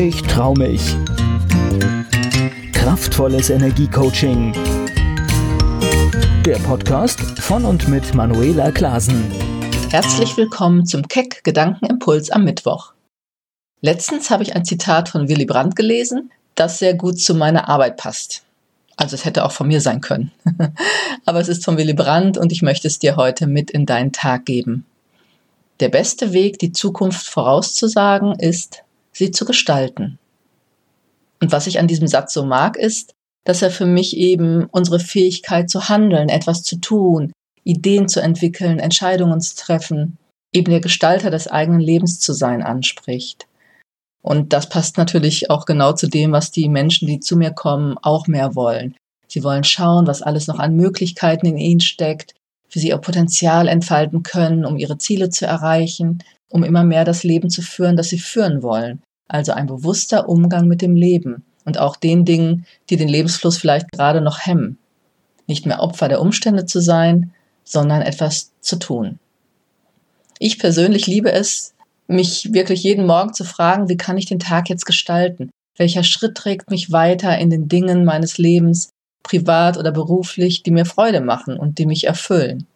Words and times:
ich 0.00 0.22
trau 0.22 0.54
mich. 0.54 0.96
Kraftvolles 2.72 3.50
Energiecoaching. 3.50 4.54
Der 6.46 6.56
Podcast 6.64 7.20
von 7.38 7.66
und 7.66 7.86
mit 7.86 8.14
Manuela 8.14 8.70
Klasen. 8.70 9.30
Herzlich 9.90 10.38
willkommen 10.38 10.86
zum 10.86 11.06
Keck 11.06 11.44
Gedankenimpuls 11.44 12.30
am 12.30 12.44
Mittwoch. 12.44 12.94
Letztens 13.82 14.30
habe 14.30 14.42
ich 14.42 14.56
ein 14.56 14.64
Zitat 14.64 15.10
von 15.10 15.28
Willy 15.28 15.44
Brandt 15.44 15.76
gelesen, 15.76 16.30
das 16.54 16.78
sehr 16.78 16.94
gut 16.94 17.20
zu 17.20 17.34
meiner 17.34 17.68
Arbeit 17.68 17.98
passt. 17.98 18.42
Also 18.96 19.16
es 19.16 19.26
hätte 19.26 19.44
auch 19.44 19.52
von 19.52 19.68
mir 19.68 19.82
sein 19.82 20.00
können. 20.00 20.32
Aber 21.26 21.40
es 21.40 21.48
ist 21.48 21.62
von 21.62 21.76
Willy 21.76 21.94
Brandt 21.94 22.38
und 22.38 22.52
ich 22.52 22.62
möchte 22.62 22.88
es 22.88 23.00
dir 23.00 23.16
heute 23.16 23.46
mit 23.46 23.70
in 23.70 23.84
deinen 23.84 24.12
Tag 24.12 24.46
geben. 24.46 24.86
Der 25.80 25.90
beste 25.90 26.32
Weg, 26.32 26.58
die 26.58 26.72
Zukunft 26.72 27.26
vorauszusagen, 27.26 28.38
ist, 28.38 28.82
sie 29.12 29.30
zu 29.30 29.44
gestalten. 29.44 30.18
Und 31.40 31.52
was 31.52 31.66
ich 31.66 31.78
an 31.78 31.86
diesem 31.86 32.06
Satz 32.06 32.34
so 32.34 32.44
mag, 32.44 32.76
ist, 32.76 33.14
dass 33.44 33.62
er 33.62 33.70
für 33.70 33.86
mich 33.86 34.16
eben 34.16 34.66
unsere 34.66 35.00
Fähigkeit 35.00 35.70
zu 35.70 35.88
handeln, 35.88 36.28
etwas 36.28 36.62
zu 36.62 36.76
tun, 36.76 37.32
Ideen 37.64 38.08
zu 38.08 38.20
entwickeln, 38.20 38.78
Entscheidungen 38.78 39.40
zu 39.40 39.56
treffen, 39.56 40.18
eben 40.52 40.70
der 40.70 40.80
Gestalter 40.80 41.30
des 41.30 41.48
eigenen 41.48 41.80
Lebens 41.80 42.20
zu 42.20 42.32
sein 42.32 42.62
anspricht. 42.62 43.46
Und 44.22 44.52
das 44.52 44.68
passt 44.68 44.98
natürlich 44.98 45.50
auch 45.50 45.64
genau 45.64 45.92
zu 45.92 46.06
dem, 46.06 46.32
was 46.32 46.50
die 46.50 46.68
Menschen, 46.68 47.08
die 47.08 47.20
zu 47.20 47.36
mir 47.36 47.52
kommen, 47.52 47.96
auch 48.02 48.26
mehr 48.26 48.54
wollen. 48.54 48.94
Sie 49.28 49.42
wollen 49.44 49.64
schauen, 49.64 50.06
was 50.06 50.22
alles 50.22 50.46
noch 50.46 50.58
an 50.58 50.76
Möglichkeiten 50.76 51.46
in 51.46 51.56
ihnen 51.56 51.80
steckt, 51.80 52.34
wie 52.70 52.80
sie 52.80 52.88
ihr 52.88 52.98
Potenzial 52.98 53.68
entfalten 53.68 54.22
können, 54.22 54.64
um 54.64 54.76
ihre 54.76 54.98
Ziele 54.98 55.30
zu 55.30 55.46
erreichen, 55.46 56.22
um 56.50 56.64
immer 56.64 56.84
mehr 56.84 57.04
das 57.04 57.24
Leben 57.24 57.48
zu 57.48 57.62
führen, 57.62 57.96
das 57.96 58.08
sie 58.08 58.18
führen 58.18 58.62
wollen. 58.62 59.02
Also 59.28 59.52
ein 59.52 59.66
bewusster 59.66 60.28
Umgang 60.28 60.66
mit 60.66 60.82
dem 60.82 60.94
Leben 60.94 61.44
und 61.64 61.78
auch 61.78 61.96
den 61.96 62.24
Dingen, 62.24 62.66
die 62.90 62.96
den 62.96 63.08
Lebensfluss 63.08 63.56
vielleicht 63.56 63.90
gerade 63.92 64.20
noch 64.20 64.44
hemmen. 64.44 64.78
Nicht 65.46 65.66
mehr 65.66 65.80
Opfer 65.80 66.08
der 66.08 66.20
Umstände 66.20 66.66
zu 66.66 66.80
sein, 66.80 67.32
sondern 67.64 68.02
etwas 68.02 68.52
zu 68.60 68.76
tun. 68.76 69.18
Ich 70.38 70.58
persönlich 70.58 71.06
liebe 71.06 71.30
es, 71.32 71.74
mich 72.08 72.52
wirklich 72.52 72.82
jeden 72.82 73.06
Morgen 73.06 73.34
zu 73.34 73.44
fragen, 73.44 73.88
wie 73.88 73.96
kann 73.96 74.18
ich 74.18 74.26
den 74.26 74.40
Tag 74.40 74.68
jetzt 74.68 74.84
gestalten? 74.84 75.50
Welcher 75.76 76.02
Schritt 76.02 76.34
trägt 76.34 76.70
mich 76.70 76.90
weiter 76.90 77.38
in 77.38 77.50
den 77.50 77.68
Dingen 77.68 78.04
meines 78.04 78.38
Lebens, 78.38 78.90
privat 79.22 79.78
oder 79.78 79.92
beruflich, 79.92 80.62
die 80.62 80.72
mir 80.72 80.84
Freude 80.84 81.20
machen 81.20 81.56
und 81.56 81.78
die 81.78 81.86
mich 81.86 82.06
erfüllen. 82.06 82.66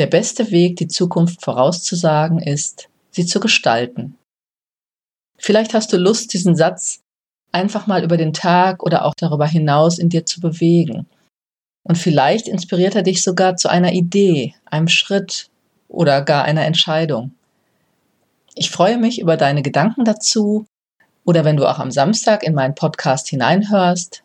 Der 0.00 0.06
beste 0.06 0.50
Weg, 0.50 0.76
die 0.76 0.88
Zukunft 0.88 1.44
vorauszusagen, 1.44 2.40
ist, 2.40 2.88
sie 3.10 3.26
zu 3.26 3.38
gestalten. 3.38 4.16
Vielleicht 5.36 5.74
hast 5.74 5.92
du 5.92 5.98
Lust, 5.98 6.32
diesen 6.32 6.56
Satz 6.56 7.00
einfach 7.52 7.86
mal 7.86 8.02
über 8.02 8.16
den 8.16 8.32
Tag 8.32 8.82
oder 8.82 9.04
auch 9.04 9.12
darüber 9.14 9.46
hinaus 9.46 9.98
in 9.98 10.08
dir 10.08 10.24
zu 10.24 10.40
bewegen. 10.40 11.06
Und 11.82 11.98
vielleicht 11.98 12.48
inspiriert 12.48 12.94
er 12.94 13.02
dich 13.02 13.22
sogar 13.22 13.56
zu 13.56 13.68
einer 13.68 13.92
Idee, 13.92 14.54
einem 14.64 14.88
Schritt 14.88 15.50
oder 15.86 16.22
gar 16.22 16.44
einer 16.44 16.64
Entscheidung. 16.64 17.34
Ich 18.54 18.70
freue 18.70 18.96
mich 18.96 19.20
über 19.20 19.36
deine 19.36 19.60
Gedanken 19.60 20.06
dazu 20.06 20.64
oder 21.26 21.44
wenn 21.44 21.58
du 21.58 21.66
auch 21.66 21.78
am 21.78 21.90
Samstag 21.90 22.42
in 22.42 22.54
meinen 22.54 22.74
Podcast 22.74 23.28
hineinhörst, 23.28 24.22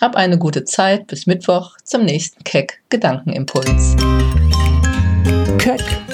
hab 0.00 0.16
eine 0.16 0.38
gute 0.38 0.64
Zeit 0.64 1.06
bis 1.06 1.26
Mittwoch 1.26 1.76
zum 1.84 2.06
nächsten 2.06 2.44
Keck 2.44 2.80
Gedankenimpuls. 2.88 3.94